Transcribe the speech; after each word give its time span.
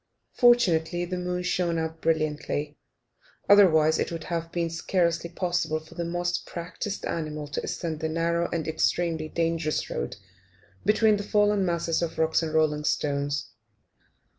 Fortunately 0.33 1.05
the 1.05 1.19
moon 1.19 1.43
shone 1.43 1.77
out 1.77 2.01
brilliantly, 2.01 2.75
otherwise 3.47 3.99
it 3.99 4.11
would 4.11 4.23
have 4.23 4.51
been 4.51 4.67
scarcely 4.71 5.29
possible 5.29 5.79
for 5.79 5.93
the 5.93 6.03
most 6.03 6.47
practised 6.47 7.05
animal 7.05 7.47
to 7.49 7.61
ascend 7.61 7.99
the 7.99 8.09
narrow 8.09 8.49
and 8.49 8.67
extremely 8.67 9.29
dangerous 9.29 9.91
road 9.91 10.15
between 10.85 11.17
the 11.17 11.23
fallen 11.23 11.63
masses 11.67 12.01
of 12.01 12.17
rock 12.17 12.41
and 12.41 12.51
rolling 12.55 12.83
stones. 12.83 13.51